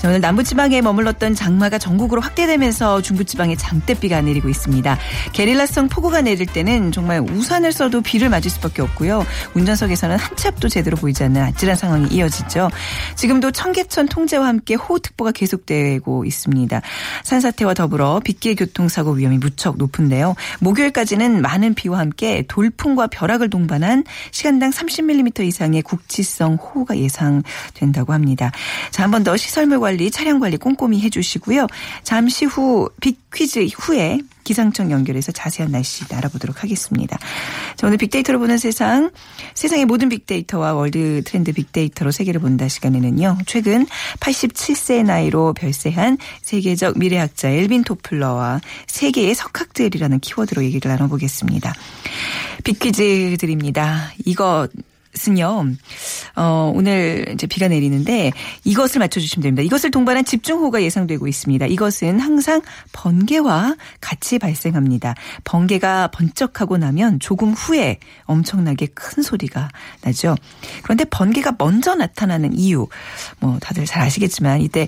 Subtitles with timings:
[0.00, 4.98] 자, 오늘 남부지방에 머물렀던 장마가 전국으로 확대되면서 중부지방에 장대비가 내리고 있습니다.
[5.32, 9.26] 게릴라성 폭우가 내릴 때는 정말 우산을 써도 비를 맞을 수밖에 없고요.
[9.54, 12.70] 운전석에서는 한치 앞도 제대로 보이지 않는 아찔한 상황이 이어지죠.
[13.14, 16.80] 지금도 청계천 통제와 함께 호우특보가 계속되고 있습니다.
[17.24, 20.34] 산사태와 더불어 빗길 교통사고 위험이 무척 높은데요.
[20.60, 28.50] 목요일까지는 많은 비와 함께 돌풍과 벼락을 동반한 시간당 30mm 이상의 국지성 호우가 예상된다고 합니다.
[28.90, 31.66] 자, 한 번 더 시설물 관리, 차량 관리 꼼꼼히 해주시고요.
[32.04, 37.18] 잠시 후 빅퀴즈 후에 기상청 연결해서 자세한 날씨 알아보도록 하겠습니다.
[37.76, 39.10] 자, 오늘 빅데이터로 보는 세상,
[39.54, 43.38] 세상의 모든 빅데이터와 월드 트렌드 빅데이터로 세계를 본다 시간에는요.
[43.46, 43.86] 최근
[44.20, 51.74] 87세의 나이로 별세한 세계적 미래학자 엘빈 토플러와 세계의 석학들이라는 키워드로 얘기를 나눠보겠습니다.
[52.62, 54.12] 빅퀴즈 드립니다.
[54.24, 54.68] 이거
[55.28, 55.66] 은요,
[56.36, 59.62] 어, 오늘 이제 비가 내리는데 이것을 맞춰주시면 됩니다.
[59.62, 61.66] 이것을 동반한 집중호우가 예상되고 있습니다.
[61.66, 65.14] 이것은 항상 번개와 같이 발생합니다.
[65.42, 69.68] 번개가 번쩍하고 나면 조금 후에 엄청나게 큰 소리가
[70.02, 70.36] 나죠.
[70.82, 72.86] 그런데 번개가 먼저 나타나는 이유,
[73.40, 74.86] 뭐 다들 잘 아시겠지만 이때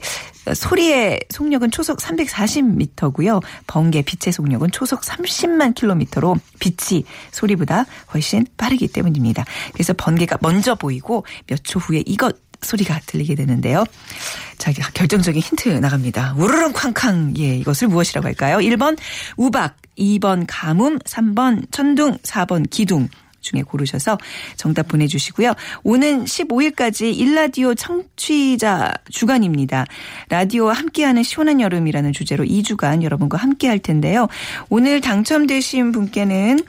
[0.54, 3.42] 소리의 속력은 초속 340m고요.
[3.66, 9.44] 번개 빛의 속력은 초속 30만 킬로미터로 빛이 소리보다 훨씬 빠르기 때문입니다.
[9.72, 13.84] 그래서 번 개가 먼저 보이고 몇 초 후에 이것 소리가 들리게 되는데요.
[14.56, 16.34] 자, 결정적인 힌트 나갑니다.
[16.36, 17.34] 우르릉 쾅쾅.
[17.38, 18.58] 예, 이것을 무엇이라고 할까요?
[18.58, 18.96] 1번
[19.36, 23.08] 우박, 2번 가뭄, 3번 천둥, 4번 기둥.
[23.42, 24.18] 중에 고르셔서
[24.56, 25.52] 정답 보내주시고요.
[25.82, 29.84] 오는 15일까지 일라디오 청취자 주간입니다.
[30.28, 34.28] 라디오와 함께하는 시원한 여름이라는 주제로 2주간 여러분과 함께할 텐데요.
[34.70, 36.60] 오늘 당첨되신 분께는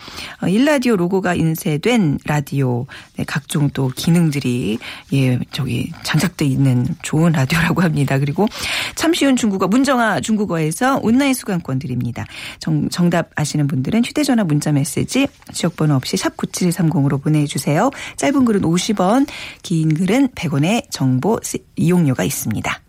[0.41, 2.85] 어, 일라디오 로고가 인쇄된 라디오
[3.15, 4.79] 네, 각종 또 기능들이
[5.13, 8.17] 예 저기 장착돼 있는 좋은 라디오라고 합니다.
[8.17, 8.47] 그리고
[8.95, 12.25] 참 쉬운 중국어 문정아 중국어에서 온라인 수강권 드립니다.
[12.59, 16.35] 정, 정답 아시는 분들은 휴대전화 문자 메시지 지역번호 없이 샵
[16.71, 17.91] 9730으로 보내주세요.
[18.17, 19.27] 짧은 글은 50원,
[19.61, 21.39] 긴 글은 100원의 정보
[21.75, 22.79] 이용료가 있습니다.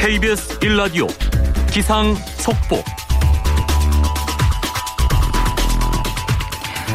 [0.00, 1.06] KBS 1라디오
[1.70, 2.82] 기상 속보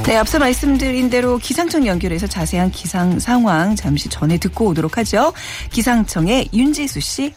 [0.05, 5.31] 네, 앞서 말씀드린 대로 기상청 연결해서 자세한 기상 상황 잠시 전에 듣고 오도록 하죠.
[5.71, 7.33] 기상청의 윤지수 씨.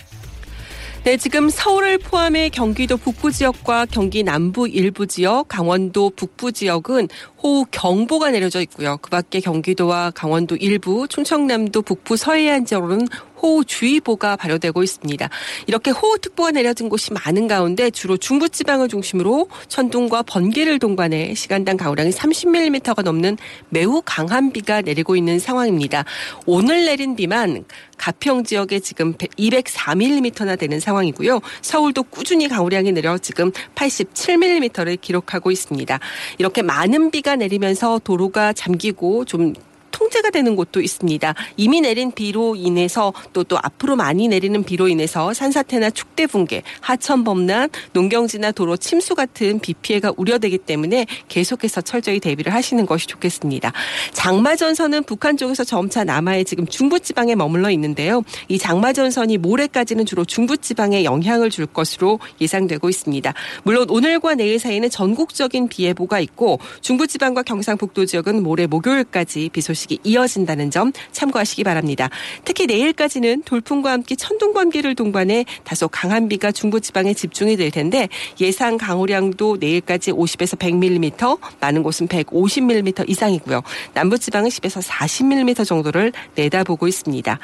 [1.07, 7.07] 네, 지금 서울을 포함해 경기도 북부 지역과 경기 남부 일부 지역, 강원도 북부 지역은
[7.41, 8.99] 호우 경보가 내려져 있고요.
[9.01, 13.07] 그 밖에 경기도와 강원도 일부, 충청남도 북부 서해안 지역으로는
[13.43, 15.29] 호우주의보가 발효되고 있습니다.
[15.67, 23.03] 이렇게 호우특보가 내려진 곳이 많은 가운데 주로 중부지방을 중심으로 천둥과 번개를 동반해 시간당 가우량이 30mm가
[23.03, 23.37] 넘는
[23.69, 26.05] 매우 강한 비가 내리고 있는 상황입니다.
[26.47, 27.65] 오늘 내린 비만
[27.99, 31.41] 가평 지역에 지금 204mm나 되는 상황이고요.
[31.63, 35.99] 서울도 꾸준히 가우량이 내려 지금 87mm를 기록하고 있습니다.
[36.39, 39.55] 이렇게 많은 비가 내리면서 도로가 잠기고 좀
[39.97, 41.35] 통제가 되는 곳도 있습니다.
[41.57, 47.25] 이미 내린 비로 인해서 또 또 앞으로 많이 내리는 비로 인해서 산사태나 축대 붕괴, 하천
[47.25, 53.73] 범람, 농경지나 도로 침수 같은 비 피해가 우려되기 때문에 계속해서 철저히 대비를 하시는 것이 좋겠습니다.
[54.13, 58.23] 장마 전선은 북한 쪽에서 점차 남하에 지금 중부 지방에 머물러 있는데요.
[58.49, 63.33] 이 장마 전선이 모레까지는 주로 중부 지방에 영향을 줄 것으로 예상되고 있습니다.
[63.63, 69.61] 물론 오늘과 내일 사이에는 전국적인 비 예보가 있고 중부 지방과 경상북도 지역은 모레 목요일까지 비
[69.61, 72.11] 소식 이 이어 이어진다는 점 참고하시기 바랍니다.
[72.45, 78.09] 특히 내일까지는 돌풍과 함께 천둥 번개를 동반해 다소 강한 비가 중부 지방에 집중이 될 텐데
[78.41, 83.63] 예상 강우량도 내일까지 50에서 100mm, 많은 곳은 150mm 이상이고요.
[83.95, 87.39] 남부 지방은 10에서 40mm 정도를 내다보고 있습니다.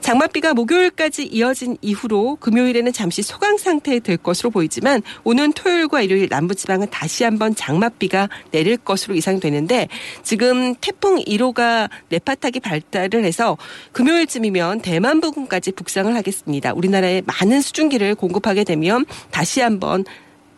[0.00, 6.54] 장맛비가 목요일까지 이어진 이후로 금요일에는 잠시 소강 상태에 될 것으로 보이지만 오는 토요일과 일요일 남부
[6.54, 9.88] 지방은 다시 한번 장맛비가 내릴 것으로 예상되는데
[10.22, 13.56] 지금 태풍 1호가 네파타기 발달을 해서
[13.92, 16.72] 금요일쯤이면 대만 부근까지 북상을 하겠습니다.
[16.72, 20.04] 우리나라에 많은 수증기를 공급하게 되면 다시 한번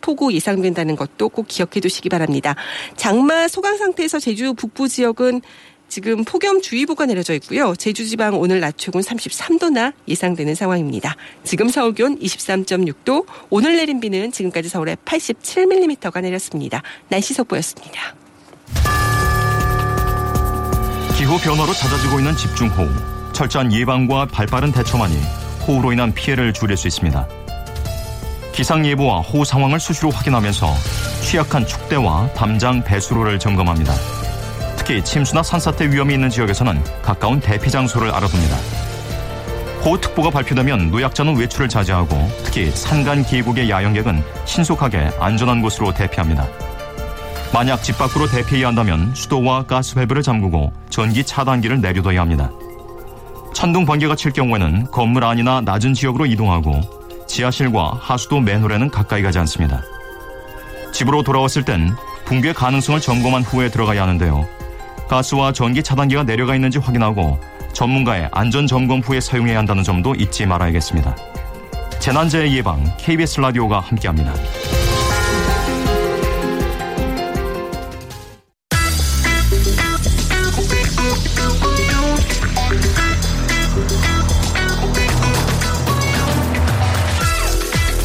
[0.01, 2.55] 폭우 예상된다는 것도 꼭 기억해 두시기 바랍니다.
[2.95, 5.41] 장마 소강 상태에서 제주 북부 지역은
[5.91, 7.75] 지금 폭염주의보가 내려져 있고요.
[7.75, 11.17] 제주지방 오늘 낮 최고는 33도나 예상되는 상황입니다.
[11.43, 16.81] 지금 서울 기온 23.6도, 오늘 내린 비는 지금까지 서울에 87mm가 내렸습니다.
[17.09, 18.15] 날씨 속보였습니다.
[21.21, 22.89] 기후 변화로 잦아지고 있는 집중호우.
[23.31, 25.15] 철저한 예방과 발빠른 대처만이
[25.67, 27.27] 호우로 인한 피해를 줄일 수 있습니다.
[28.53, 30.73] 기상 예보와 호우 상황을 수시로 확인하면서
[31.21, 33.93] 취약한 축대와 담장 배수로를 점검합니다.
[34.75, 38.57] 특히 침수나 산사태 위험이 있는 지역에서는 가까운 대피 장소를 알아둡니다.
[39.85, 46.47] 호우특보가 발표되면 노약자는 외출을 자제하고 특히 산간 계곡의 야영객은 신속하게 안전한 곳으로 대피합니다.
[47.53, 52.49] 만약 집 밖으로 대피해야 한다면 수도와 가스 밸브를 잠그고 전기 차단기를 내려둬야 합니다.
[53.53, 56.79] 천둥 번개가 칠 경우에는 건물 안이나 낮은 지역으로 이동하고
[57.27, 59.81] 지하실과 하수도 맨홀에는 가까이 가지 않습니다.
[60.93, 61.93] 집으로 돌아왔을 땐
[62.25, 64.47] 붕괴 가능성을 점검한 후에 들어가야 하는데요.
[65.09, 67.37] 가스와 전기 차단기가 내려가 있는지 확인하고
[67.73, 71.15] 전문가의 안전 점검 후에 사용해야 한다는 점도 잊지 말아야겠습니다.
[71.99, 74.33] 재난재해 예방 KBS 라디오가 함께합니다.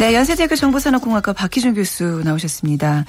[0.00, 3.04] 네, 연세대학교 정보산업공학과 박희준 교수 나오셨습니다.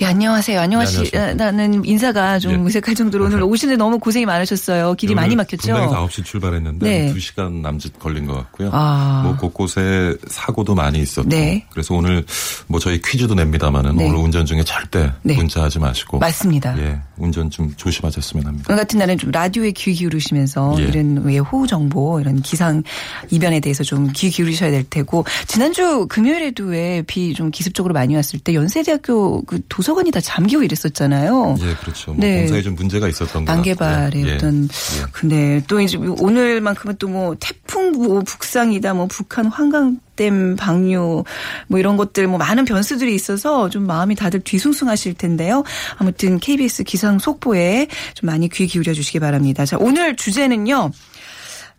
[0.00, 0.58] 예, 안녕하세요.
[0.58, 1.36] 안녕하시, 네,
[1.84, 2.56] 인사가 좀 예.
[2.66, 4.94] 어색할 정도로 오늘 오시는데 너무 고생이 많으셨어요.
[4.94, 5.72] 길이 많이 막혔죠?
[5.72, 7.14] 분당에서 9시 출발했는데 네.
[7.14, 8.70] 2시간 남짓 걸린 것 같고요.
[8.72, 9.22] 아.
[9.24, 11.28] 뭐 곳곳에 사고도 많이 있었고.
[11.28, 11.64] 네.
[11.70, 12.24] 그래서 오늘
[12.66, 14.08] 뭐 저희 퀴즈도 냅니다만은 네.
[14.08, 15.36] 오늘 운전 중에 절대 네.
[15.36, 16.18] 문자하지 마시고.
[16.18, 16.76] 맞습니다.
[16.80, 18.66] 예, 운전 좀 조심하셨으면 합니다.
[18.68, 20.82] 오늘 같은 날은 좀 라디오에 귀 기울이시면서 예.
[20.84, 22.82] 이런 외 호우 정보, 이런 기상
[23.30, 28.38] 이변에 대해서 좀 귀 기울이셔야 될 테고 지난주 금요일에도 왜 비 좀 기습적으로 많이 왔을
[28.40, 31.56] 때 연세대학교 그 도서관이 다 잠기고 이랬었잖아요.
[31.60, 32.12] 예, 그렇죠.
[32.12, 32.40] 뭐 네.
[32.40, 34.34] 공사에 좀 문제가 있었던 것 난개발의 같고요.
[34.34, 35.02] 어떤 예.
[35.12, 41.24] 근데 또 이제 오늘만큼은 또 뭐 태풍 뭐 북상이다 뭐 북한 환강 댐 방류
[41.68, 45.64] 뭐 이런 것들 뭐 많은 변수들이 있어서 좀 마음이 다들 뒤숭숭하실 텐데요.
[45.96, 49.64] 아무튼 KBS 기상 속보에 좀 많이 귀 기울여 주시기 바랍니다.
[49.64, 50.90] 자, 오늘 주제는요.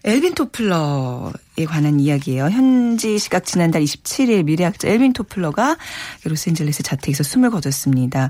[0.05, 2.49] 엘빈 토플러에 관한 이야기예요.
[2.49, 5.77] 현지 시각 지난달 27일 미래학자 엘빈 토플러가
[6.25, 8.29] 로스앤젤레스 자택에서 숨을 거뒀습니다.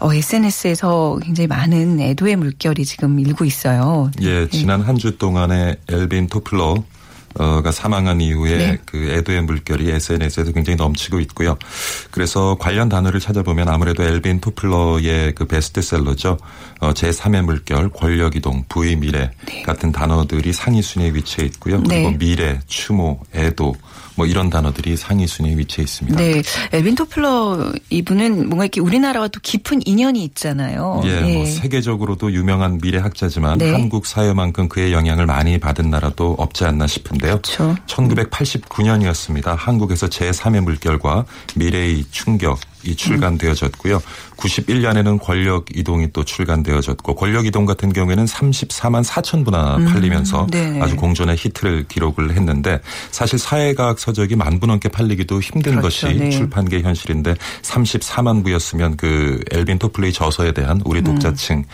[0.00, 4.10] 어, SNS에서 굉장히 많은 애도의 물결이 지금 일고 있어요.
[4.22, 6.82] 예, 지난 한 주 동안에 엘빈 토플러
[7.34, 8.78] 가 사망한 이후에 네.
[8.84, 11.56] 그 애도의 물결이 SNS에서 굉장히 넘치고 있고요.
[12.10, 16.38] 그래서 관련 단어를 찾아보면 아무래도 엘빈 토플러의 그 베스트셀러죠.
[16.80, 19.30] 어, 제3의 물결, 권력이동, 부의 미래
[19.64, 21.82] 같은 단어들이 상위 순위에 위치해 있고요.
[21.82, 22.18] 그리고 네.
[22.18, 23.74] 미래, 추모, 애도
[24.20, 26.18] 뭐 이런 단어들이 상위 순위에 위치해 있습니다.
[26.18, 26.42] 네.
[26.72, 31.00] 엘빈 토플러 이분은 뭔가 이렇게 우리나라와 또 깊은 인연이 있잖아요.
[31.06, 33.72] 예, 뭐 세계적으로도 유명한 미래학자지만 네.
[33.72, 37.40] 한국 사회만큼 그의 영향을 많이 받은 나라도 없지 않나 싶은데요.
[37.40, 37.74] 그렇죠.
[37.86, 39.56] 1989년이었습니다.
[39.56, 41.24] 한국에서 제3의 물결과
[41.56, 44.00] 미래의 충격 이 출간되어졌고요.
[44.36, 50.80] 91년에는 권력 이동이 또 출간되어졌고 권력 이동 같은 경우에는 34만 4천 부나 팔리면서 네.
[50.80, 56.06] 아주 공존의 히트를 기록을 했는데 사실 사회과학 서적이 만 부 넘게 팔리기도 힘든 그렇죠.
[56.06, 56.28] 것이 네.
[56.28, 60.82] 출판계 현실인데 34만 부였으면 그 엘빈 토플레이 저서에 대한 음.
[60.84, 61.64] 우리 독자층의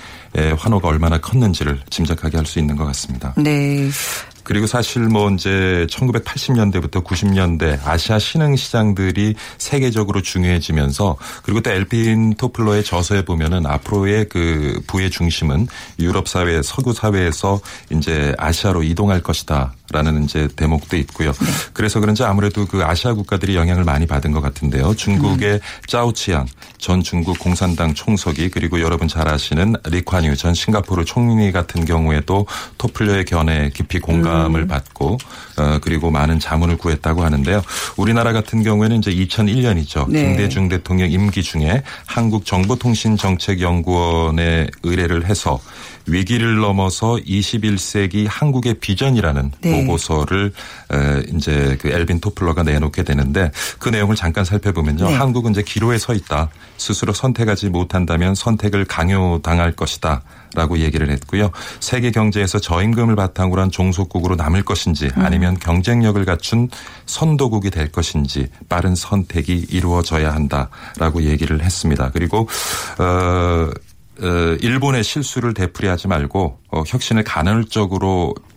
[0.57, 3.35] 환호가 얼마나 컸는지를 짐작하게 할 수 있는 것 같습니다.
[3.37, 3.89] 네.
[4.47, 12.85] 그리고 사실 뭐 이제 1980년대부터 90년대 아시아 신흥 시장들이 세계적으로 중요해지면서 그리고 또 엘빈 토플러의
[12.85, 15.67] 저서에 보면은 앞으로의 그 부의 중심은
[15.99, 17.61] 유럽 사회, 서구 사회에서
[17.91, 21.33] 이제 아시아로 이동할 것이다 라는 이제 대목도 있고요.
[21.73, 24.95] 그래서 그런지 아무래도 그 아시아 국가들이 영향을 많이 받은 것 같은데요.
[24.95, 26.47] 중국의 자오쯔양
[26.79, 32.47] 전 중국 공산당 총서기 그리고 여러분 잘 아시는 리콴유 전 싱가포르 총리 같은 경우에도
[32.79, 34.69] 토플러의 견해에 깊이 공감 을 상담을 음.
[34.69, 35.19] 받고
[35.59, 37.63] 어, 그리고 많은 자문을 구했다고 하는데요.
[37.97, 40.09] 우리나라 같은 경우에는 이제 2001년이죠.
[40.11, 40.27] 네.
[40.27, 45.59] 김대중 대통령 임기 중에 한국정보통신정책연구원에 의뢰를 해서
[46.07, 49.85] 위기를 넘어서 21세기 한국의 비전이라는 네.
[49.85, 50.53] 보고서를
[50.93, 55.09] 에, 이제 그 엘빈 토플러가 내놓게 되는데 그 내용을 잠깐 살펴보면요.
[55.09, 55.15] 네.
[55.15, 56.51] 한국은 이제 기로에 서 있다.
[56.77, 60.23] 스스로 선택하지 못한다면 선택을 강요당할 것이다.
[60.57, 61.51] 라고 얘기를 했고요.
[61.81, 65.25] 세계 경제에서 저임금을 바탕으로 한 종속국으로 남을 것인지 음.
[65.25, 66.69] 아니면 경쟁력을 갖춘
[67.05, 72.11] 선도국이 될 것인지 빠른 선택이 이루어져야 한다라고 얘기를 했습니다.
[72.13, 72.49] 그리고
[72.99, 73.71] 어
[74.19, 78.56] 어, 일본의 실수를 되풀이하지 말고 어, 혁신을 간헐적으로 에,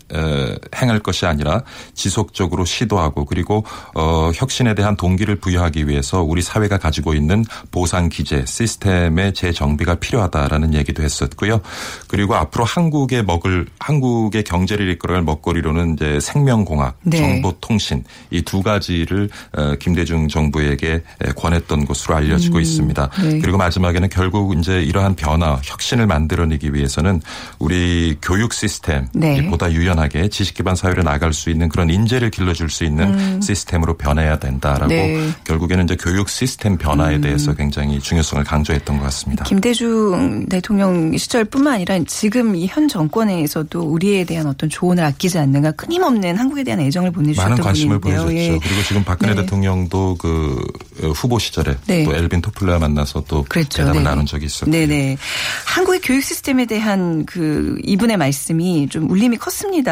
[0.75, 1.63] 행할 것이 아니라
[1.93, 3.63] 지속적으로 시도하고 그리고
[3.95, 10.73] 어, 혁신에 대한 동기를 부여하기 위해서 우리 사회가 가지고 있는 보상 기제 시스템의 재정비가 필요하다라는
[10.73, 11.61] 얘기도 했었고요.
[12.07, 17.17] 그리고 앞으로 한국의 먹을 한국의 경제를 이끌어갈 먹거리로는 이제 생명공학, 네.
[17.17, 23.09] 정보통신 이 두 가지를 어, 김대중 정부에게 에, 권했던 것으로 알려지고 있습니다.
[23.21, 23.39] 네.
[23.39, 27.21] 그리고 마지막에는 결국 이제 이러한 변화, 혁신을 만들어내기 위해서는
[27.59, 29.47] 우리 교육 시스템이 네.
[29.47, 33.97] 보다 유연 하게 지식 기반 사회로 나갈 수 있는 그런 인재를 길러줄 수 있는 시스템으로
[33.97, 34.89] 변해야 된다라고 음.
[34.89, 35.29] 네.
[35.43, 39.43] 결국에는 이제 교육 시스템 변화에 대해서 굉장히 중요성을 강조했던 것 같습니다.
[39.45, 46.37] 김대중 대통령 시절뿐만 아니라 지금 이 현 정권에서도 우리에 대한 어떤 조언을 아끼지 않는가 끊임없는
[46.37, 48.25] 한국에 대한 애정을 보내주셨던 많은 관심을 분인데요.
[48.25, 48.53] 보여줬죠.
[48.53, 48.59] 예.
[48.61, 49.41] 그리고 지금 박근혜 네.
[49.41, 50.63] 대통령도 그
[51.15, 52.03] 후보 시절에 네.
[52.03, 53.79] 또 엘빈 토플러와 만나서 또 그랬죠.
[53.79, 54.09] 대답을 네.
[54.09, 55.17] 나눈 적이 있었고 네네.
[55.65, 59.88] 한국의 교육 시스템에 대한 그 이분의 말씀이 좀 울림이 컸습니다.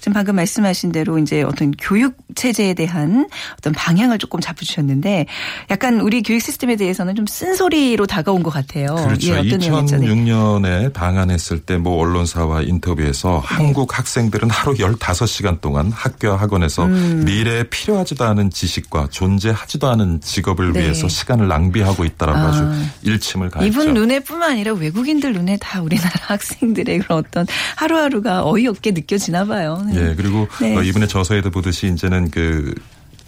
[0.00, 5.26] 지금 방금 말씀하신 대로 이제 어떤 교육 체제에 대한 어떤 방향을 조금 잡으셨는데
[5.70, 8.94] 약간 우리 교육 시스템에 대해서는 좀 쓴소리로 다가온 것 같아요.
[8.94, 9.34] 그렇죠.
[9.34, 9.96] 예, 어떤 내용이죠?
[9.96, 10.08] 네.
[10.08, 17.22] 2006년에 방한했을 때 뭐 언론사와 인터뷰에서 한국 학생들은 하루 15시간 동안 학교와 학원에서 음.
[17.24, 20.80] 미래에 필요하지도 않은 지식과 존재하지도 않은 직업을 네.
[20.80, 22.48] 위해서 시간을 낭비하고 있다라고 아.
[22.48, 22.52] 아.
[22.52, 23.68] 주 일침을 가했죠.
[23.68, 29.82] 이분 눈에뿐만 아니라 외국인들 눈에 다 우리나라 학생들의 그런 어떤 하루하루가 어이없게 느껴지나 봐요.
[29.92, 30.10] 네.
[30.10, 30.76] 예, 그리고 네.
[30.76, 32.74] 어, 이분의 저서에도 보듯이 이제는 그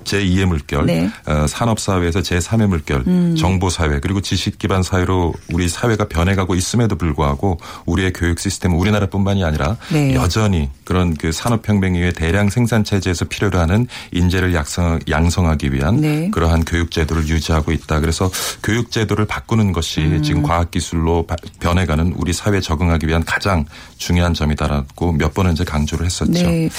[0.05, 1.03] 제2의 물결, 네.
[1.03, 1.13] 음.
[1.31, 8.41] 어, 산업사회에서 제3의 물결, 정보사회, 그리고 지식기반 사회로 우리 사회가 변해가고 있음에도 불구하고 우리의 교육
[8.41, 10.15] 시스템은 우리나라뿐만이 아니라 네.
[10.15, 16.31] 여전히 그런 그 산업혁명 이후에 대량 생산체제에서 필요로 하는 인재를 양성, 양성하기 위한 네.
[16.31, 18.01] 그러한 교육제도를 유지하고 있다.
[18.01, 18.31] 그래서
[18.63, 20.23] 교육제도를 바꾸는 것이 음.
[20.23, 23.67] 지금 과학기술로 바- 변해가는 우리 사회에 적응하기 위한 가장
[24.01, 26.33] 중요한 점이다라고 몇 번은 이제 강조를 했었죠.
[26.33, 26.71] 네.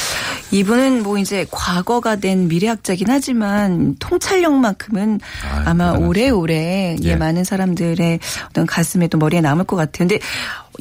[0.49, 6.07] 이분은 뭐 이제 과거가 된 미래학자긴 하지만 통찰력만큼은 아유, 아마 대단하죠.
[6.07, 7.15] 오래오래 예, 예.
[7.15, 10.07] 많은 사람들의 어떤 가슴에 또 머리에 남을 것 같아요.
[10.07, 10.19] 근데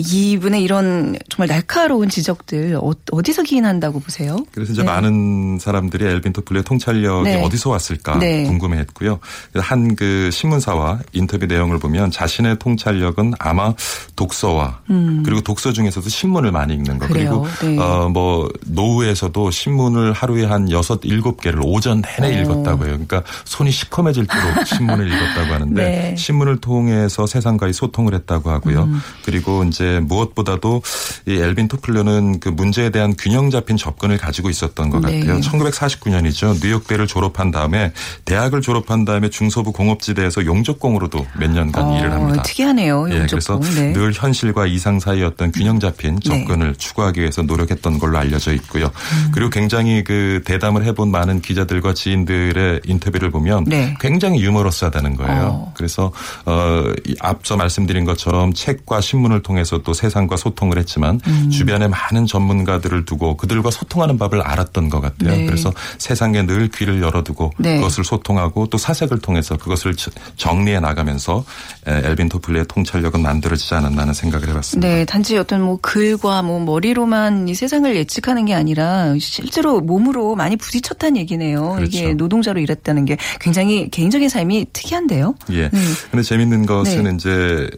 [0.00, 4.36] 이분의 이런 정말 날카로운 지적들 어- 어디서 기인한다고 보세요?
[4.52, 4.86] 그래서 이제 네.
[4.86, 7.42] 많은 사람들이 엘빈 토플러의 통찰력이 네.
[7.44, 8.44] 어디서 왔을까 네.
[8.44, 9.18] 궁금해했고요.
[9.56, 13.74] 한 그 신문사와 인터뷰 내용을 보면 자신의 통찰력은 아마
[14.16, 14.80] 독서와
[15.24, 17.08] 그리고 독서 중에서도 신문을 많이 읽는 거 음.
[17.12, 17.44] 그래요.
[17.58, 17.78] 그리고 네.
[17.78, 22.42] 어뭐 노후에서도 신문을 하루에 한 여섯 일곱 개를 오전 내내 어.
[22.42, 22.92] 읽었다고 해요.
[22.92, 26.16] 그러니까 손이 시커매질 도록 신문을 읽었다고 하는데 네.
[26.16, 28.84] 신문을 통해서 세상과의 소통을 했다고 하고요.
[28.84, 29.00] 음.
[29.24, 30.82] 그리고 이제 무엇보다도
[31.26, 35.20] 이 엘빈 토플러는 그 문제에 대한 균형 잡힌 접근을 가지고 있었던 것 네.
[35.20, 35.40] 같아요.
[35.40, 36.62] 1949년이죠.
[36.62, 37.92] 뉴욕대를 졸업한 다음에
[38.24, 42.42] 대학을 졸업한 다음에 중서부 공업지대에서 용접공으로도 몇 년간 어, 일을 합니다.
[42.42, 43.06] 특이하네요.
[43.10, 43.74] 예, 그래서 용접공.
[43.74, 43.92] 네.
[43.92, 48.86] 늘 현실과 이상 사이 어떤 균형 잡힌 접근을 추구하기 위해서 노력했던 걸로 알려져 있고요.
[48.86, 49.30] 음.
[49.32, 53.94] 그리고 굉장히 그 대담을 해본 많은 기자들과 지인들의 인터뷰를 보면 네.
[54.00, 55.42] 굉장히 유머러스하다는 거예요.
[55.42, 55.72] 어.
[55.76, 56.12] 그래서
[56.44, 61.50] 어, 이 앞서 말씀드린 것처럼 책과 신문을 통해서 또 세상과 소통을 했지만 음.
[61.50, 65.30] 주변에 많은 전문가들을 두고 그들과 소통하는 법을 알았던 것 같아요.
[65.36, 65.46] 네.
[65.46, 67.76] 그래서 세상에 늘 귀를 열어두고 네.
[67.76, 71.44] 그것을 소통하고 또 사색을 통해서 그것을 저- 정리해 나가면서
[71.86, 74.88] 에, 엘빈 토플리의 통찰력은 만들어지지 않았나 하는 생각을 해봤습니다.
[74.88, 80.56] 네, 단지 어떤 뭐 글과 뭐 머리로만 이 세상을 예측하는 게 아니라 실제로 몸으로 많이
[80.56, 81.74] 부딪혔다는 얘기네요.
[81.76, 81.84] 그렇죠.
[81.98, 85.34] 이게 노동자로 일했다는 게 굉장히 개인적인 삶이 특이한데요.
[85.52, 85.68] 예.
[85.68, 85.78] 네.
[86.10, 87.12] 근데 재밌는 것은 네.
[87.14, 87.70] 이제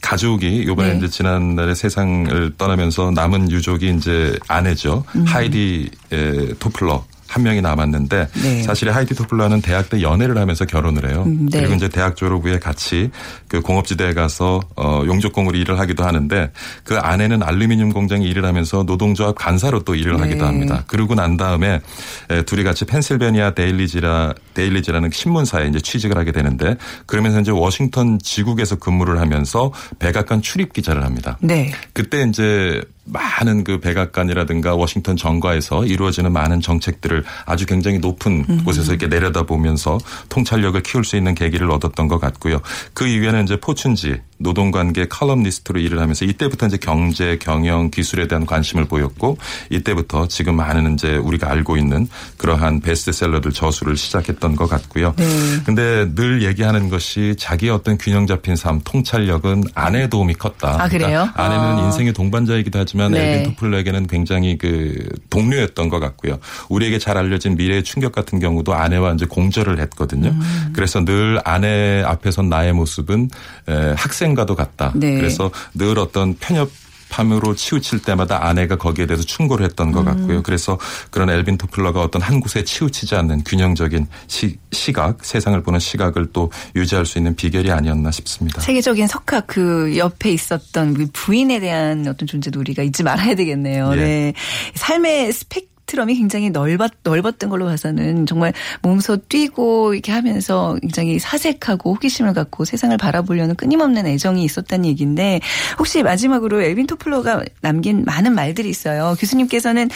[0.00, 0.98] 가족이 요번에 네.
[0.98, 5.04] 이제 지난 날에 세상을 떠나면서 남은 유족이 이제 아내죠.
[5.16, 5.24] 음.
[5.24, 7.04] 하이디 에, 토플러.
[7.32, 8.62] 한 명이 남았는데 네.
[8.62, 11.24] 사실 하이디 토플러는 대학 때 연애를 하면서 결혼을 해요.
[11.26, 11.60] 음, 네.
[11.60, 13.10] 그리고 이제 대학 졸업 후에 같이
[13.48, 16.50] 그 공업지대에 가서 어 용접공으로 일을 하기도 하는데
[16.84, 20.22] 그 아내는 알루미늄 공장에 일을 하면서 노동조합 간사로 또 일을 네.
[20.24, 20.84] 하기도 합니다.
[20.86, 21.80] 그러고 난 다음에
[22.28, 28.76] 에, 둘이 같이 펜실베니아 데일리지라 데일리지라는 신문사에 이제 취직을 하게 되는데 그러면서 이제 워싱턴 지국에서
[28.76, 31.38] 근무를 하면서 백악관 출입 기자를 합니다.
[31.40, 31.72] 네.
[31.94, 38.64] 그때 이제 많은 그 백악관이라든가 워싱턴 정가에서 이루어지는 많은 정책들을 아주 굉장히 높은 음.
[38.64, 42.60] 곳에서 이렇게 내려다보면서 통찰력을 키울 수 있는 계기를 얻었던 것 같고요.
[42.94, 48.84] 그 이후에는 이제 포춘지 노동관계 칼럼니스트로 일을 하면서 이때부터 이제 경제, 경영, 기술에 대한 관심을
[48.84, 49.38] 보였고
[49.70, 55.14] 이때부터 지금 많은 이제 우리가 알고 있는 그러한 베스트셀러들 저수를 시작했던 것 같고요.
[55.16, 55.26] 네.
[55.64, 60.82] 근데 늘 얘기하는 것이 자기의 어떤 균형 잡힌 삶, 통찰력은 아내의 도움이 컸다.
[60.82, 61.28] 아, 그래요?
[61.34, 61.84] 아내는 아.
[61.86, 63.38] 인생의 동반자이기도 하지만 네.
[63.38, 66.38] 엘빈 토플러에게는 굉장히 그 동료였던 것 같고요.
[66.68, 70.30] 우리에게 잘 알려진 미래의 충격 같은 경우도 아내와 이제 공절을 했거든요.
[70.30, 70.70] 음.
[70.74, 73.30] 그래서 늘 아내 앞에선 나의 모습은
[73.68, 73.94] 에,
[74.32, 74.92] 학생과도 같다.
[74.94, 75.16] 네.
[75.16, 76.70] 그래서 늘 어떤 편협
[77.10, 79.92] 함으로 치우칠 때마다 아내가 거기에 대해서 충고를 했던 음.
[79.92, 80.42] 것 같고요.
[80.42, 80.78] 그래서
[81.10, 86.50] 그런 엘빈 토플러가 어떤 한 곳에 치우치지 않는 균형적인 시, 시각, 세상을 보는 시각을 또
[86.74, 88.62] 유지할 수 있는 비결이 아니었나 싶습니다.
[88.62, 93.92] 세계적인 석학 그 옆에 있었던 그 부인에 대한 어떤 존재도 우리가 잊지 말아야 되겠네요.
[93.92, 93.96] 예.
[93.96, 94.32] 네.
[94.74, 95.34] 삶의
[95.82, 102.64] 스펙트럼이 굉장히 넓었, 넓었던 걸로 봐서는 정말 몸소 뛰고 이렇게 하면서 굉장히 사색하고 호기심을 갖고
[102.64, 105.40] 세상을 바라보려는 끊임없는 애정이 있었다는 얘기인데
[105.78, 109.16] 혹시 마지막으로 엘빈 토플러가 남긴 많은 말들이 있어요.
[109.18, 109.88] 교수님께서는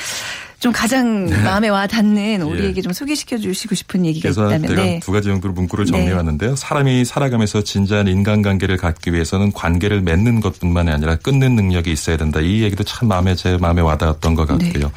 [0.58, 4.34] 좀 가장 마음에 와 닿는 우리에게 좀 소개시켜 주시고 싶은 얘기가 네.
[4.34, 5.00] 그래서 있다면 제가 네.
[5.00, 6.16] 두 가지 정도로 문구를 정리해 네.
[6.16, 6.56] 왔는데요.
[6.56, 12.40] 사람이 살아가면서 진지한 인간관계를 갖기 위해서는 관계를 맺는 것뿐만이 아니라 끊는 능력이 있어야 된다.
[12.40, 14.70] 이 얘기도 참 마음에 제 마음에 와닿았던 것 네.
[14.70, 14.90] 같고요.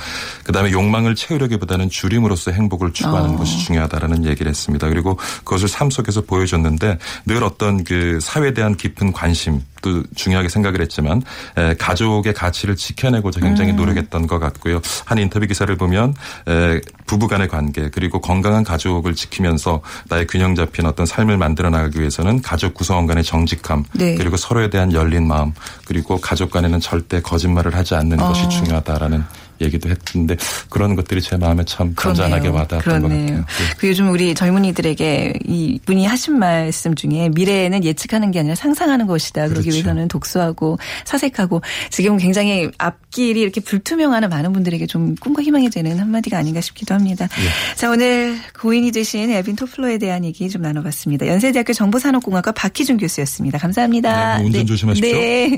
[0.44, 3.38] 그다음에 욕망을 채우려기보다는 줄임으로써 행복을 추구하는 어.
[3.38, 4.88] 것이 중요하다라는 얘기를 했습니다.
[4.88, 10.82] 그리고 그것을 삶 속에서 보여줬는데 늘 어떤 그 사회에 대한 깊은 관심 또 중요하게 생각을
[10.82, 11.22] 했지만
[11.58, 14.82] 에, 가족의 가치를 지켜내고자 굉장히 노력했던 것 같고요.
[15.06, 16.14] 한 인터뷰 기사를 보면
[16.48, 22.42] 에, 부부간의 관계 그리고 건강한 가족을 지키면서 나의 균형 잡힌 어떤 삶을 만들어 나가기 위해서는
[22.42, 24.16] 가족 구성원 간의 정직함 네.
[24.16, 25.54] 그리고 서로에 대한 열린 마음
[25.86, 28.50] 그리고 가족 간에는 절대 거짓말을 하지 않는 것이 어.
[28.50, 29.24] 중요하다라는
[29.62, 30.38] 얘기도 했는데
[30.70, 33.26] 그런 것들이 제 마음에 참 잔잔하게 와닿았던 것 그렇네요.
[33.26, 33.38] 같아요.
[33.40, 33.44] 네.
[33.78, 39.48] 그 요즘 우리 젊은이들에게 이 분이 하신 말씀 중에 미래에는 예측하는 게 아니라 상상하는 것이다.
[39.48, 39.76] 그러기 그렇죠.
[39.76, 46.38] 위해서는 독서하고 사색하고 지금 굉장히 앞길이 이렇게 불투명한 많은 분들에게 좀 꿈과 희망이 되는 한마디가
[46.38, 47.28] 아닌가 싶기도 합니다.
[47.40, 47.76] 예.
[47.76, 51.28] 자 오늘 고인이 되신 에빈 토플러에 대한 얘기 좀 나눠봤습니다.
[51.28, 53.58] 연세대학교 정보산업공학과 박희준 교수였습니다.
[53.58, 54.38] 감사합니다.
[54.40, 55.12] 네, 운전 조심하십시오.
[55.18, 55.58] 네.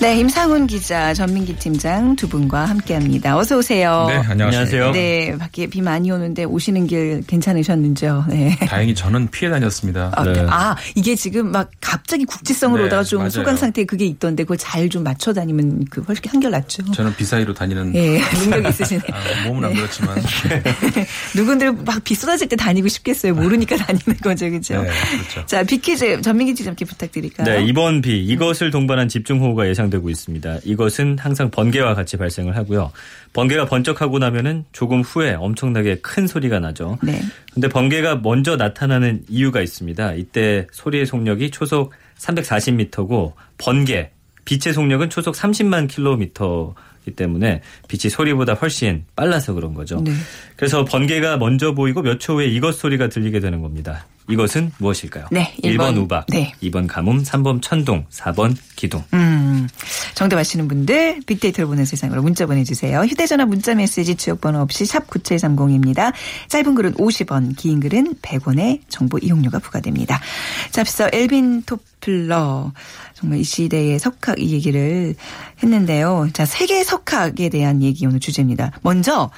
[0.00, 3.36] 네, 임상훈 기자, 전민기 팀장 두 분과 함께합니다.
[3.36, 4.06] 어서 오세요.
[4.08, 4.92] 네, 안녕하세요.
[4.92, 8.26] 네, 밖에 비 많이 오는데 오시는 길 괜찮으셨는지요?
[8.28, 8.56] 네.
[8.68, 10.12] 다행히 저는 피해 다녔습니다.
[10.14, 10.46] 아, 네.
[10.48, 13.30] 아, 이게 지금 막 갑자기 국지성으로 네, 오다가 좀 맞아요.
[13.30, 16.92] 소강 상태에 그게 있던데 그걸 잘 좀 맞춰 다니면 그 훨씬 한결 낫죠.
[16.92, 19.00] 저는 비사이로 다니는 예, 능력이 있으시네.
[19.12, 20.16] 아, 몸은 안 그렇지만
[21.36, 23.34] 누군들 막 비 쏟아질 때 다니고 싶겠어요.
[23.34, 24.80] 모르니까 다니는 거죠, 그죠?
[24.80, 24.88] 네,
[25.28, 25.44] 그렇죠.
[25.46, 27.46] 자, 빅퀴즈 전민기 기자님께 부탁드릴까요?
[27.46, 30.58] 네, 이번 비 이것을 동반한 집중호우가 예상 되고 있습니다.
[30.64, 32.92] 이것은 항상 번개와 같이 발생을 하고요.
[33.32, 36.98] 번개가 번쩍하고 나면은 조금 후에 엄청나게 큰 소리가 나죠.
[37.02, 37.20] 네.
[37.52, 40.14] 근데 번개가 먼저 나타나는 이유가 있습니다.
[40.14, 44.10] 이때 소리의 속력이 초속 340m고 번개
[44.44, 46.74] 빛의 속력은 초속 30만 킬로미터
[47.08, 50.00] 이기 때문에 빛이 소리보다 훨씬 빨라서 그런 거죠.
[50.04, 50.12] 네.
[50.56, 54.04] 그래서 번개가 먼저 보이고 몇 초 후에 이것 소리가 들리게 되는 겁니다.
[54.28, 55.26] 이것은 무엇일까요?
[55.30, 55.96] 네, 1번, 일 번.
[55.96, 56.52] 우박, 네.
[56.62, 59.02] 2번 가뭄, 3번 천둥, 4번 기둥.
[59.14, 59.66] 음,
[60.14, 63.00] 정답 아시는 분들 빅데이터를 보는 세상으로 문자 보내주세요.
[63.02, 66.12] 휴대전화 문자 메시지 지역번호 없이 샵 9730입니다.
[66.48, 70.20] 짧은 글은 50원, 긴 글은 100원의 정보 이용료가 부과됩니다.
[70.72, 72.72] 자, 앞서 엘빈 토플러
[73.18, 75.16] 정말 이 시대의 석학 이 얘기를
[75.60, 76.28] 했는데요.
[76.32, 78.70] 자, 세계 석학에 대한 얘기 오늘 주제입니다.
[78.82, 79.28] 먼저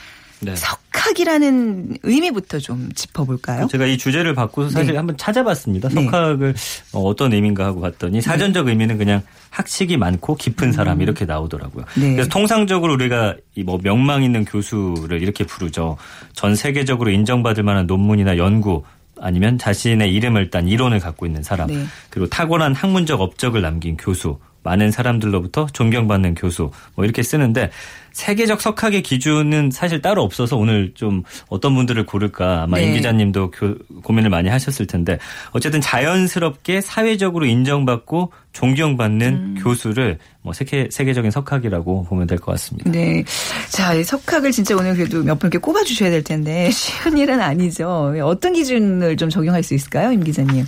[0.41, 0.55] 네.
[0.55, 3.69] 석학이라는 의미부터 좀 짚어볼까요?
[3.69, 4.97] 제가 이 주제를 바꿔서 사실 네.
[4.99, 5.89] 한번 찾아봤습니다.
[5.89, 6.05] 네.
[6.05, 6.55] 석학을
[6.93, 11.87] 어, 어떤 의미인가 하고 봤더니 사전적 의미는 그냥 학식이 많고 깊은 사람 이렇게 나오더라고요.
[11.97, 12.01] 음.
[12.03, 12.13] 네.
[12.13, 15.97] 그래서 통상적으로 우리가 이뭐 명망 있는 교수를 이렇게 부르죠.
[16.35, 18.83] 전 세계적으로 인정받을 만한 논문이나 연구
[19.21, 21.85] 아니면 자신의 이름을 딴 이론을 갖고 있는 사람 네.
[22.11, 27.71] 그리고 탁월한 학문적 업적을 남긴 교수 많은 사람들로부터 존경받는 교수 뭐 이렇게 쓰는데
[28.13, 32.87] 세계적 석학의 기준은 사실 따로 없어서 오늘 좀 어떤 분들을 고를까 아마 네.
[32.87, 35.17] 임 기자님도 교- 고민을 많이 하셨을 텐데
[35.53, 42.91] 어쨌든 자연스럽게 사회적으로 인정받고 존경받는 교수를 뭐 세계 세계적인 석학이라고 보면 될 것 같습니다.
[42.91, 43.23] 네.
[43.71, 47.41] 자, 이 석학을 진짜 오늘 그래도 몇 분 이렇게 꼽아 주셔야 될 텐데 쉬운 일은
[47.41, 48.15] 아니죠.
[48.25, 50.65] 어떤 기준을 좀 적용할 수 있을까요, 임 기자님?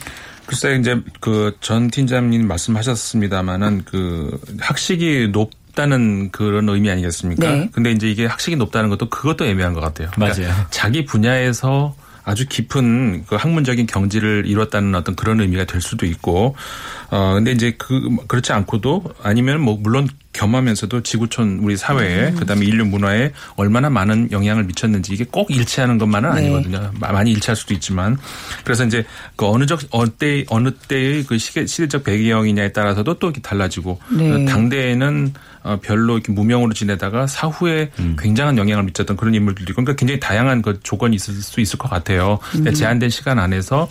[0.52, 7.50] 글쎄 이제 그 전 팀장님 말씀하셨습니다마는 그 학식이 높 다는 그런 의미 아니겠습니까?
[7.50, 7.70] 네.
[7.72, 10.10] 근데 이제 이게 학식이 높다는 것도 그것도 애매한 것 같아요.
[10.14, 10.66] 그러니까 맞아요.
[10.68, 16.56] 자기 분야에서 아주 깊은 그 학문적인 경지를 이뤘다는 어떤 그런 의미가 될 수도 있고,
[17.14, 22.37] 어 근데 이제 그 그렇지 않고도 아니면 뭐 물론 겸하면서도 지구촌 우리 사회에 음.
[22.37, 26.37] 그다음에 인류 문화에 얼마나 많은 영향을 미쳤는지 이게 꼭 일치하는 것만은 네.
[26.38, 26.90] 아니거든요.
[26.98, 28.16] 마- 많이 일치할 수도 있지만
[28.64, 29.05] 그래서 이제
[29.37, 34.01] 그 어느 적 어느 때 어느 때의 그 시계 시대적 배경이냐에 따라서도 또 이렇게 달라지고
[34.16, 34.46] 네.
[34.46, 40.18] 당대에는 어, 별로 이렇게 무명으로 지내다가 사후에 굉장한 영향을 미쳤던 그런 인물들이 있고 그러니까 굉장히
[40.18, 42.38] 다양한 그 조건이 있을 수 있을 것 같아요.
[42.53, 43.87] 근데 제한된 시간 안에서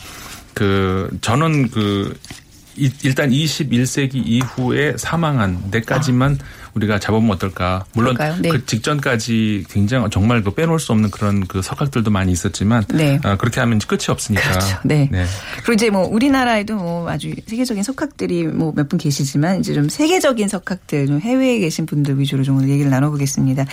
[0.55, 6.39] 그 저는 그 이- 일단 21세기 이후에 사망한 데까지만
[6.75, 7.85] 우리가 잡으면 어떨까.
[7.93, 8.15] 물론?
[8.41, 8.49] 네.
[8.49, 13.19] 그 직전까지 굉장히 정말 그 빼놓을 수 없는 그런 그 석학들도 많이 있었지만 네.
[13.23, 14.49] 아, 그렇게 하면 끝이 없으니까.
[14.49, 14.77] 그렇죠.
[14.83, 15.09] 네.
[15.11, 15.25] 네.
[15.57, 20.47] 그리고 이제 뭐 우리나라에도 뭐 아주 세계적인 석학들이 뭐 몇 분 계시지만 이제 좀 세계적인
[20.47, 23.65] 석학들, 좀 해외에 계신 분들 위주로 좀 오늘 얘기를 나눠보겠습니다.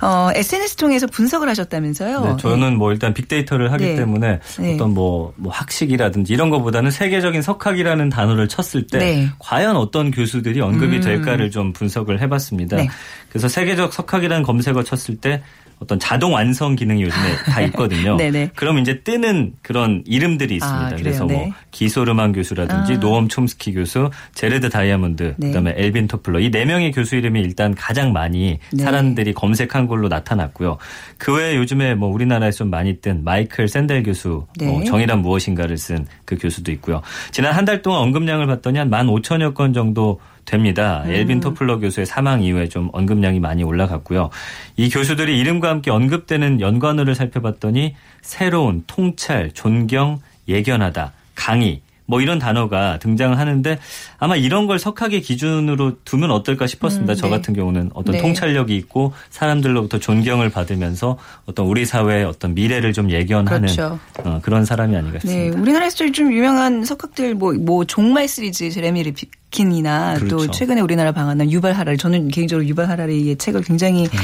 [0.00, 2.24] 어, SNS 통해서 분석을 하셨다면서요?
[2.24, 3.96] 네, 저는 뭐 일단 빅데이터를 하기 네.
[3.96, 4.74] 때문에 네.
[4.74, 9.28] 어떤 뭐, 뭐 학식이라든지 이런 것보다는 세계적인 석학이라는 단어를 쳤을 때 네.
[9.38, 11.00] 과연 어떤 교수들이 언급이 음.
[11.02, 12.76] 될까를 좀 분석을 해 봤습니다.
[12.76, 12.88] 네.
[13.30, 15.42] 그래서 세계적 석학이라는 검색어 쳤을 때
[15.80, 18.16] 어떤 자동 완성 기능이 요즘에 다 있거든요.
[18.16, 18.50] 네네.
[18.56, 20.86] 그럼 이제 뜨는 그런 이름들이 있습니다.
[20.86, 20.96] 아?
[20.96, 21.52] 그래서 뭐 네.
[21.70, 22.96] 기소르만 교수라든지 아.
[22.98, 25.46] 노엄 촘스키 교수, 제레드 다이아몬드, 네.
[25.46, 28.82] 그다음에 엘빈 토플러 이 네 명의 교수 이름이 일단 가장 많이 네.
[28.82, 30.78] 사람들이 검색한 걸로 나타났고요.
[31.16, 34.66] 그 외에 요즘에 뭐 우리나라에서 좀 많이 뜬 마이클 샌델 교수, 네.
[34.66, 37.02] 어, 정의란 무엇인가를 쓴 그 교수도 있고요.
[37.30, 41.02] 지난 한 달 동안 언급량을 봤더니 한 15,000여 건 정도 됩니다.
[41.04, 41.10] 음.
[41.10, 44.30] 엘빈 토플러 교수의 사망 이후에 좀 언급량이 많이 올라갔고요.
[44.76, 52.98] 이 교수들이 이름과 함께 언급되는 연관어를 살펴봤더니 새로운, 통찰, 존경, 예견하다, 강의 뭐 이런 단어가
[53.00, 53.78] 등장하는데
[54.18, 57.12] 아마 이런 걸 석학의 기준으로 두면 어떨까 싶었습니다.
[57.12, 57.30] 음, 저 네.
[57.30, 58.22] 같은 경우는 어떤 네.
[58.22, 63.98] 통찰력이 있고 사람들로부터 존경을 받으면서 어떤 우리 사회의 어떤 미래를 좀 예견하는 그렇죠.
[64.24, 65.60] 어, 그런 사람이 아닌가 네, 싶습니다.
[65.60, 69.12] 우리나라에서 좀 유명한 석학들 뭐, 뭐 종말 시리즈 제레미 리
[69.50, 70.50] 킨이나 또 그렇죠.
[70.50, 74.18] 최근에 우리나라 방한한 유발 하라리 저는 개인적으로 유발 하라리의 책을 굉장히 음.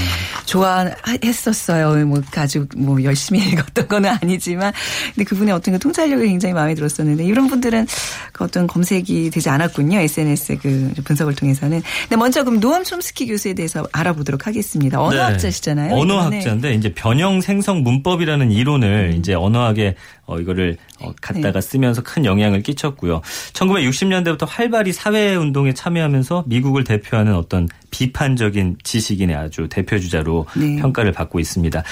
[0.45, 2.05] 좋아했었어요.
[2.07, 4.73] 뭐 아주 뭐 열심히 읽었던 거는 아니지만
[5.15, 7.87] 근데 그분의 어떤 그 통찰력이 굉장히 마음에 들었었는데 이런 분들은
[8.33, 9.99] 그 어떤 검색이 되지 않았군요.
[9.99, 11.83] SNS 그 분석을 통해서는.
[12.03, 14.99] 근데 먼저 그럼 노암 촘스키 교수에 대해서 알아보도록 하겠습니다.
[14.99, 15.05] 네.
[15.05, 15.87] 언어학자시잖아요.
[15.87, 16.01] 이번에.
[16.03, 19.95] 언어학자인데 이제 변형 생성 문법이라는 이론을 이제 언어학에
[20.27, 23.21] 어, 이거를 어, 갖다가 쓰면서 큰 영향을 끼쳤고요.
[23.53, 30.77] 1960년대부터 활발히 사회 운동에 참여하면서 미국을 대표하는 어떤 비판적인 지식인의 아주 대표 주자로 네.
[30.77, 31.83] 평가를 받고 있습니다.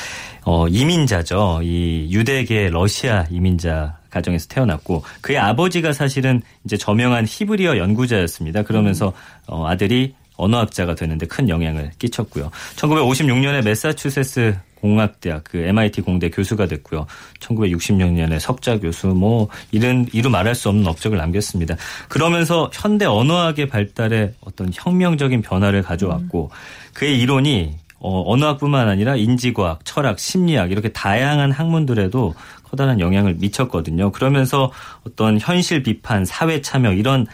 [0.44, 1.60] 어, 이민자죠.
[1.62, 8.62] 이 유대계 러시아 이민자 가정에서 태어났고 그의 아버지가 사실은 이제 저명한 히브리어 연구자였습니다.
[8.62, 9.12] 그러면서
[9.46, 12.50] 어, 아들이 언어학자가 되는데 큰 영향을 끼쳤고요.
[12.76, 17.06] 1956년에 매사추세츠 공학대학 그 MIT 공대 교수가 됐고요.
[17.38, 21.76] 1966년에 석자 교수 뭐 이런 이루 말할 수 없는 업적을 남겼습니다.
[22.08, 26.50] 그러면서 현대 언어학의 발달에 어떤 혁명적인 변화를 가져왔고
[26.92, 34.10] 그의 이론이 어, 언어학뿐만 아니라 인지과학, 철학, 심리학 이렇게 다양한 학문들에도 커다란 영향을 미쳤거든요.
[34.10, 34.72] 그러면서
[35.06, 37.28] 어떤 현실 비판, 사회 참여 이런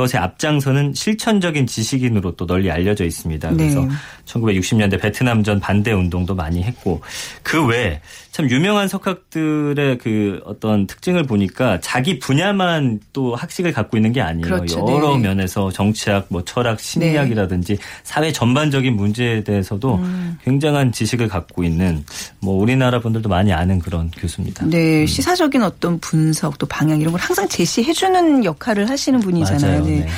[0.00, 3.50] 것에 앞장서는 실천적인 지식인으로 또 널리 알려져 있습니다.
[3.50, 3.88] 그래서 네.
[4.24, 7.02] 1960년대 베트남전 반대 운동도 많이 했고
[7.42, 8.00] 그 외에
[8.32, 14.46] 참 유명한 석학들의 그 어떤 특징을 보니까 자기 분야만 또 학식을 갖고 있는 게 아니에요.
[14.46, 14.78] 그렇죠.
[14.88, 15.28] 여러 네.
[15.28, 20.38] 면에서 정치학, 뭐 철학, 심리학이라든지 사회 전반적인 문제에 대해서도 음.
[20.44, 22.04] 굉장한 지식을 갖고 있는
[22.38, 24.64] 뭐 우리나라 분들도 많이 아는 그런 교수입니다.
[24.66, 29.82] 네, 시사적인 어떤 분석 또 방향 이런 걸 항상 제시해주는 역할을 하시는 분이잖아요.
[29.90, 30.00] 맞아요.
[30.00, 30.06] 네.
[30.06, 30.12] 네.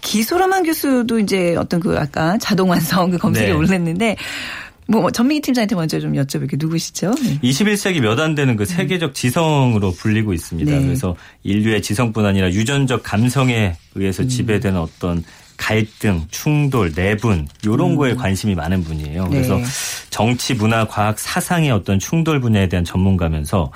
[0.00, 3.52] 기소로만 교수도 이제 어떤 그 아까 자동 완성 그 검색에 네.
[3.52, 4.16] 올랐는데
[4.90, 6.56] 뭐 전민기 팀장한테 먼저 좀 여쭤볼게요.
[6.58, 7.14] 누구시죠?
[7.22, 7.38] 네.
[7.42, 10.70] 21세기 몇 안 되는 그 세계적 지성으로 불리고 있습니다.
[10.70, 10.82] 네.
[10.82, 14.28] 그래서 인류의 지성뿐 아니라 유전적 감성에 의해서 음.
[14.28, 15.22] 지배되는 어떤
[15.58, 19.24] 갈등, 충돌, 내분 이런 거에 관심이 많은 분이에요.
[19.24, 19.28] 네.
[19.28, 19.60] 그래서
[20.08, 23.70] 정치, 문화, 과학, 사상의 어떤 충돌 분야에 대한 전문가면서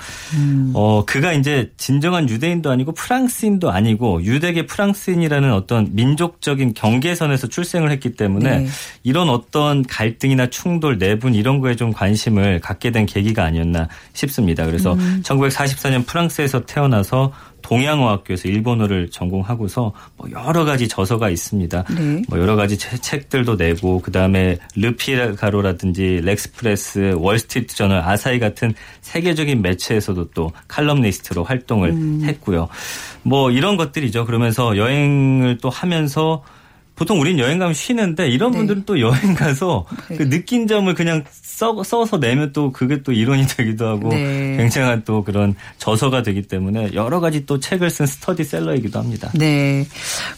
[0.73, 8.13] 어 그가 이제 진정한 유대인도 아니고 프랑스인도 아니고 유대계 프랑스인이라는 어떤 민족적인 경계선에서 출생을 했기
[8.13, 8.67] 때문에 네.
[9.03, 14.65] 이런 어떤 갈등이나 충돌, 내분 이런 거에 좀 관심을 갖게 된 계기가 아니었나 싶습니다.
[14.65, 21.83] 그래서 1944년 프랑스에서 태어나서 동양어학교에서 일본어를 전공하고서 뭐 여러 가지 저서가 있습니다.
[21.97, 22.21] 네.
[22.29, 30.29] 뭐 여러 가지 책- 책들도 내고 그다음에 르피가로라든지 렉스프레스, 월스트리트 저널, 아사히 같은 세계적인 매체에서도
[30.31, 32.21] 또 칼럼니스트로 활동을 음.
[32.23, 32.67] 했고요.
[33.23, 34.25] 뭐 이런 것들이죠.
[34.25, 36.43] 그러면서 여행을 또 하면서
[36.95, 38.59] 보통 우린 여행 가면 쉬는데 이런 네.
[38.59, 40.17] 분들은 또 여행 가서 네.
[40.17, 44.57] 그 느낀 점을 그냥 써, 써서 내면 또 그게 또 이론이 되기도 하고 네.
[44.57, 49.31] 굉장한 또 그런 저서가 되기 때문에 여러 가지 또 책을 쓴 스터디셀러이기도 합니다.
[49.33, 49.87] 네.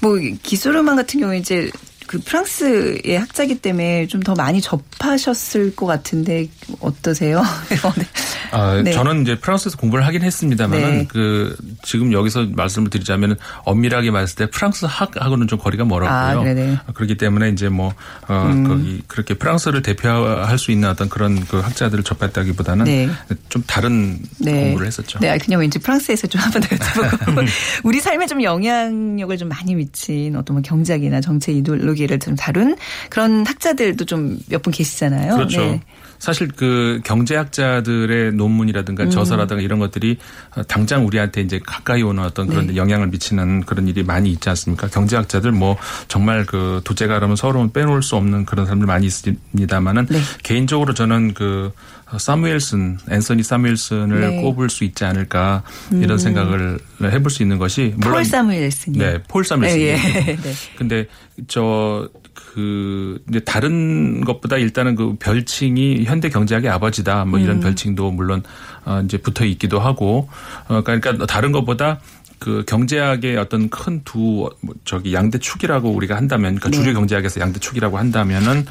[0.01, 1.69] 뭐 기술음악 같은 경우에 이제
[2.07, 7.43] 그 프랑스의 학자기 때문에 좀 더 많이 접하셨을 것 같은데 어떠세요?
[7.95, 8.05] 네.
[8.51, 8.91] 아, 네.
[8.91, 11.07] 저는 이제 프랑스에서 공부를 하긴 했습니다만은 네.
[11.07, 16.41] 그 지금 여기서 말씀을 드리자면 엄밀하게 말했을 때 프랑스 학하고는 좀 거리가 멀었고요.
[16.41, 16.79] 아, 네네.
[16.95, 17.93] 그렇기 때문에 이제 뭐
[18.27, 18.67] 어, 음.
[18.67, 23.07] 거기 그렇게 프랑스를 대표할 수 있는 어떤 그런 그 학자들을 접했다기보다는 네.
[23.49, 25.19] 좀 다른 공부를 했었죠.
[25.19, 27.47] 네, 그냥 왠지 프랑스에서 좀 한번 더 여쭤보고
[27.83, 32.75] 우리 삶에 좀 영향력을 좀 많이 미친 어떤 뭐 경제학이나 정치 이데 올로기를 좀 다룬
[33.09, 35.35] 그런 학자들도 좀 몇 분 계시잖아요.
[35.35, 35.61] 그렇죠.
[35.61, 35.81] 네.
[36.25, 39.09] 사실 그 경제학자들의 논문이라든가 음.
[39.11, 40.17] 저서라든가 이런 것들이
[40.55, 42.75] 어, 당장 우리한테 이제 가까이 오는 어떤 그런 네.
[42.77, 44.87] 영향을 미치는 그런 일이 많이 있지 않습니까?
[44.87, 50.19] 경제학자들 뭐 정말 그 도제가 그러면 서로 빼놓을 수 없는 그런 사람들 많이 있습니다만은 네.
[50.41, 51.71] 개인적으로 저는 그
[52.17, 54.27] 사무엘슨, 앤서니 사무엘슨을 네.
[54.39, 54.41] 음.
[54.41, 55.61] 꼽을 수 있지 않을까
[55.91, 58.97] 이런 생각을 해볼 수 있는 것이 물론 폴 사무엘슨이.
[58.97, 59.79] 네, 폴 사무엘슨.
[59.79, 59.97] 예, 예.
[60.41, 60.53] 네.
[60.75, 61.05] 근데
[61.47, 62.09] 저
[62.55, 67.43] 그 이제 다른 것보다 일단은 그 별칭이 현대 경제학의 아버지다 뭐 음.
[67.43, 68.43] 이런 별칭도 물론
[68.85, 70.29] 어 이제 붙어 있기도 하고
[70.69, 71.99] 어 그러니까 다른 것보다
[72.39, 74.49] 그 경제학의 어떤 큰 두
[74.85, 76.77] 저기 양대 축이라고 우리가 한다면 그러니까 네.
[76.77, 78.65] 주류 경제학에서 양대 축이라고 한다면은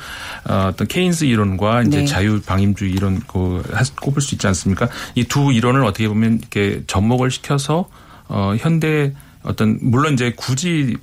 [0.48, 2.04] 어 어떤 케인스 이론과 이제 네.
[2.06, 4.88] 자유 방임주의 이론 그 할- 꼽을 수 있지 않습니까?
[5.14, 7.90] 이 두 이론을 어떻게 보면 이렇게 접목을 시켜서
[8.28, 10.96] 어 현대 어떤 물론 이제 굳이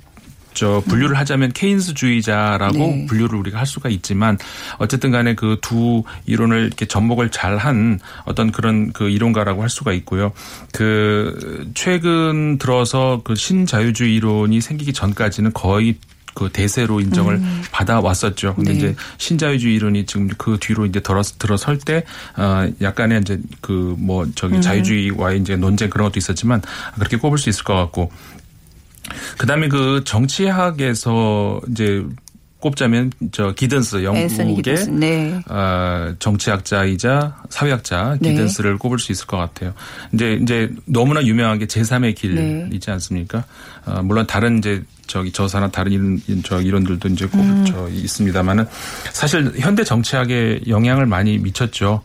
[0.54, 3.06] 저 분류를 하자면 케인스주의자라고 네.
[3.06, 4.38] 분류를 우리가 할 수가 있지만
[4.78, 9.92] 어쨌든 간에 그 두 이론을 이렇게 접목을 잘 한 어떤 그런 그 이론가라고 할 수가
[9.92, 10.32] 있고요.
[10.72, 15.96] 그 최근 들어서 그 신자유주의 이론이 생기기 전까지는 거의
[16.34, 17.40] 그 대세로 인정을
[17.72, 18.54] 받아왔었죠.
[18.54, 18.78] 근데 네.
[18.78, 22.04] 이제 신자유주의 이론이 지금 그 뒤로 이제 들어 들어설 때
[22.36, 26.62] 어, 약간의 이제 그 뭐 저기 자유주의와의 이제 논쟁 그런 것도 있었지만
[26.94, 28.10] 그렇게 꼽을 수 있을 것 같고
[29.38, 32.04] 그다음에 그 정치학에서 이제
[32.62, 34.86] 꼽자면 저 기든스 영국의.
[34.92, 35.40] 네.
[35.48, 38.30] 어, 정치학자이자 사회학자 네.
[38.30, 39.74] 기든스를 꼽을 수 있을 것 같아요.
[40.12, 42.68] 이제 이제 너무나 유명한 게 제3의 길 네.
[42.72, 43.44] 있지 않습니까?
[43.84, 47.64] 어, 물론 다른 이제 저기 저사나 다른 이론 저 이론들도 이제 꼽 음.
[47.66, 48.66] 저 있습니다만은
[49.12, 52.02] 사실 현대 정치학에 영향을 많이 미쳤죠.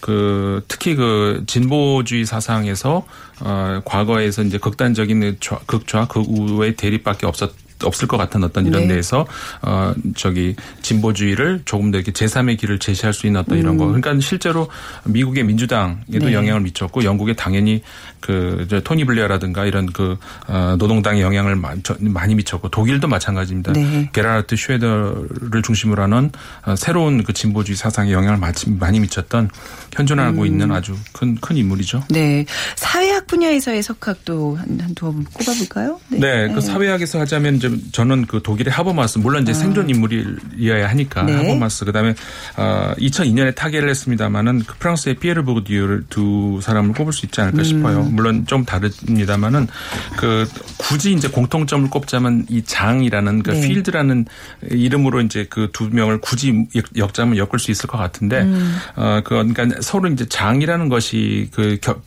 [0.00, 3.06] 그 특히 그 진보주의 사상에서
[3.40, 7.52] 어 과거에서 이제 극단적인 좌- 극좌 극우의 대립밖에 없었
[7.84, 8.94] 없을 것 같은 어떤 이런 네.
[8.94, 9.26] 데에서
[9.62, 13.86] 어 저기 진보주의를 조금 더 이렇게 제3의 길을 제시할 수 있는 어떤 이런 거.
[13.86, 14.68] 그러니까 실제로
[15.04, 16.18] 미국의 민주당에도 음.
[16.26, 16.32] 네.
[16.32, 17.82] 영향을 미쳤고 영국에 당연히
[18.20, 20.16] 그저 토니 블레어라든가 이런 그
[20.48, 23.72] 어, 노동당의 영향을 많- 많이 미쳤고 독일도 마찬가지입니다.
[23.72, 24.08] 네.
[24.12, 26.30] 게라르트 슈에더를 중심으로 하는
[26.64, 28.38] 어, 새로운 그 진보주의 사상에 영향을
[28.78, 29.50] 많이 미쳤던
[29.94, 30.46] 현존하고 음.
[30.46, 32.02] 있는 아주 큰 큰 인물이죠.
[32.08, 32.44] 네.
[32.76, 36.00] 사회학 분야에서의 석학도 한, 한 두어 분 꼽아볼까요?
[36.08, 41.24] 네, 그 사회학에서 하자면 이제 저는 그 독일의 하버마스 물론 이제 생존 인물이어야 하니까 아.
[41.24, 41.34] 네.
[41.34, 42.14] 하버마스 그다음에
[42.56, 47.46] 어 2002년에 타계를 했습니다마는 그 프랑스의 피에르 보르디유를 두 사람을 꼽을 수 있지 음.
[47.48, 48.02] 않을까 싶어요.
[48.04, 49.68] 물론 좀 다릅니다마는
[50.16, 50.48] 그
[50.78, 53.60] 굳이 이제 공통점을 꼽자면 이 장이라는 그 네.
[53.68, 54.26] 필드라는
[54.70, 58.76] 이름으로 이제 그 두 명을 굳이 역- 역자면 엮을 수 있을 것 같은데 음.
[58.94, 62.00] 어 그러니까 서로 이제 장이라는 것이 그 겹,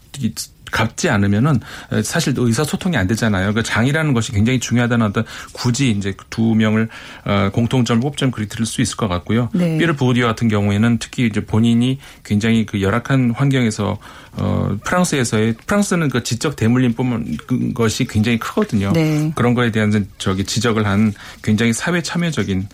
[0.70, 1.60] 이- 같지 않으면은
[2.04, 3.54] 사실 의사 소통이 안 되잖아요.
[3.54, 6.90] 그 장이라는 것이 굉장히 중요하다는 어떤 굳이 이제 두 명을
[7.26, 9.50] 어, 공통점을 꼽자면 그리 들을 수 있을 것 같고요.
[9.54, 9.78] 네.
[9.78, 13.98] 피에르 부디오 같은 경우에는 특히 이제 본인이 굉장히 그 열악한 환경에서
[14.34, 18.92] 어 프랑스에서의 프랑스는 그 지적 대물림뿐만 그 것이 굉장히 크거든요.
[18.94, 19.32] 네.
[19.36, 22.68] 그런 거에 대한 저기 지적을 한 굉장히 사회 참여적인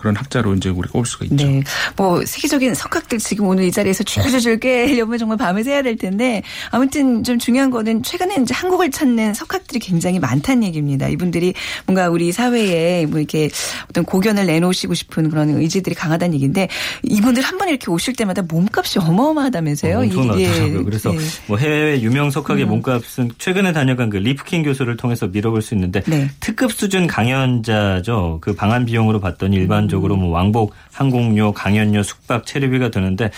[0.00, 1.46] 그런 학자로 이제 우리가 꼽을 수가 있죠.
[1.46, 1.62] 네.
[1.96, 7.22] 뭐, 세계적인 석학들 지금 오늘 이 자리에서 줄줄줄 깨려면 정말 밤을 새야 될 텐데, 아무튼
[7.22, 11.08] 좀 중요한 거는 최근에 이제 한국을 찾는 석학들이 굉장히 많다는 얘기입니다.
[11.08, 11.54] 이분들이
[11.86, 13.48] 뭔가 우리 사회에 뭐 이렇게
[13.88, 16.68] 어떤 고견을 내놓으시고 싶은 그런 의지들이 강하다는 얘기인데
[17.04, 19.98] 이분들 한 번 이렇게 오실 때마다 몸값이 어마어마하다면서요.
[19.98, 20.78] 어, 엄청나더라고요.
[20.78, 21.18] 예, 그래서 예.
[21.46, 26.30] 뭐 해외 유명 석학의 몸값은 최근에 다녀간 그 리프킨 교수를 통해서 미뤄볼 수 있는데 네.
[26.40, 28.38] 특급 수준 강연자죠.
[28.40, 33.30] 그 방한 비용으로 봤더니 일반 적으로 뭐 왕복, 항공료, 강연료, 숙박, 체류비가 드는데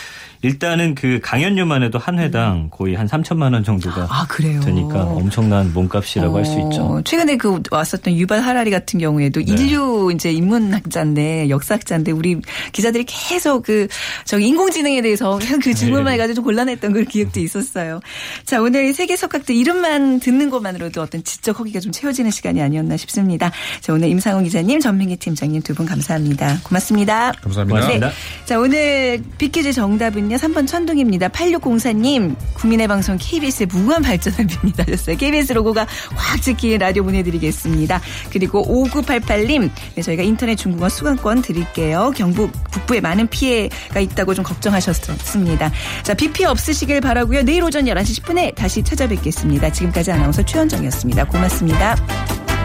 [0.43, 4.61] 일단은 그 강연료만 해도 한 회당 거의 한 3천만 원 정도가 아 그래요.
[4.61, 6.83] 되니까 엄청난 몸값이라고 할수 있죠.
[6.83, 9.47] 어, 최근에 그 왔었던 유발 하라리 같은 경우에도 네.
[9.53, 12.41] 인류 이제 인문학자인데 역사학자인데 우리
[12.73, 13.89] 기자들이 계속 그
[14.25, 16.13] 저기 인공지능에 대해서 그 질문만 네.
[16.15, 18.01] 해가지고 좀 곤란했던 그 기억도 있었어요.
[18.45, 23.51] 자 오늘 세계 석학들 이름만 듣는 것만으로도 어떤 지적 허기가 좀 채워지는 시간이 아니었나 싶습니다.
[23.81, 26.59] 자 오늘 임상훈 기자님, 전민기 팀장님 두 분 감사합니다.
[26.65, 27.33] 고맙습니다.
[27.41, 27.81] 감사합니다.
[27.81, 28.09] 고맙습니다.
[28.09, 28.15] 네.
[28.45, 30.32] 자, 오늘 빅퀴즈 정답은요.
[30.37, 31.29] 3번 천둥입니다.
[31.29, 34.87] 8604님, 국민의 방송 KBS의 무궁한 발전을 빕니다.
[34.87, 35.17] 하셨어요.
[35.17, 38.01] KBS 로고가 확 찍힌 라디오 보내드리겠습니다.
[38.31, 42.13] 그리고 5988님, 네, 저희가 인터넷 중국어 수강권 드릴게요.
[42.17, 45.71] 경북 북부에 많은 피해가 있다고 좀 걱정하셨습니다.
[46.03, 47.43] 자, 비 피해 없으시길 바라고요.
[47.43, 49.73] 내일 오전 11시 10분에 다시 찾아뵙겠습니다.
[49.73, 51.25] 지금까지 아나운서 최현정이었습니다.
[51.27, 52.62] 고맙습니다.